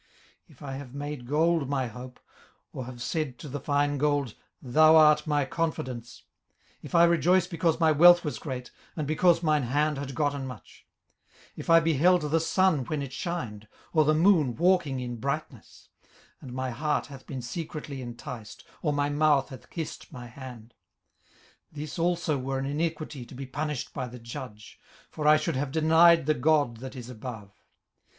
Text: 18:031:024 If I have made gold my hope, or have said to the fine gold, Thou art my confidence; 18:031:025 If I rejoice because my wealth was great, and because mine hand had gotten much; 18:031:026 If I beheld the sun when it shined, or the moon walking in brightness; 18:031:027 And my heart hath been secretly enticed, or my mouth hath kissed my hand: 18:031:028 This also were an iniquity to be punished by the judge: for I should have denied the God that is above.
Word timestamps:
18:031:024 0.49 0.51
If 0.57 0.61
I 0.63 0.71
have 0.77 0.93
made 0.95 1.27
gold 1.27 1.69
my 1.69 1.85
hope, 1.85 2.19
or 2.73 2.85
have 2.87 3.03
said 3.03 3.37
to 3.37 3.47
the 3.47 3.59
fine 3.59 3.99
gold, 3.99 4.33
Thou 4.59 4.95
art 4.95 5.27
my 5.27 5.45
confidence; 5.45 6.23
18:031:025 6.77 6.77
If 6.81 6.95
I 6.95 7.03
rejoice 7.03 7.45
because 7.45 7.79
my 7.79 7.91
wealth 7.91 8.25
was 8.25 8.39
great, 8.39 8.71
and 8.95 9.05
because 9.05 9.43
mine 9.43 9.61
hand 9.61 9.99
had 9.99 10.15
gotten 10.15 10.47
much; 10.47 10.87
18:031:026 11.49 11.51
If 11.57 11.69
I 11.69 11.79
beheld 11.81 12.21
the 12.23 12.39
sun 12.39 12.85
when 12.85 13.03
it 13.03 13.13
shined, 13.13 13.67
or 13.93 14.03
the 14.03 14.15
moon 14.15 14.55
walking 14.55 14.99
in 14.99 15.17
brightness; 15.17 15.89
18:031:027 16.37 16.41
And 16.41 16.53
my 16.53 16.71
heart 16.71 17.05
hath 17.05 17.27
been 17.27 17.41
secretly 17.43 18.01
enticed, 18.01 18.63
or 18.81 18.91
my 18.93 19.09
mouth 19.09 19.49
hath 19.49 19.69
kissed 19.69 20.11
my 20.11 20.25
hand: 20.25 20.73
18:031:028 21.75 21.75
This 21.79 21.99
also 21.99 22.39
were 22.39 22.57
an 22.57 22.65
iniquity 22.65 23.23
to 23.23 23.35
be 23.35 23.45
punished 23.45 23.93
by 23.93 24.07
the 24.07 24.17
judge: 24.17 24.79
for 25.11 25.27
I 25.27 25.37
should 25.37 25.55
have 25.57 25.71
denied 25.71 26.25
the 26.25 26.33
God 26.33 26.77
that 26.77 26.95
is 26.95 27.07
above. 27.11 27.51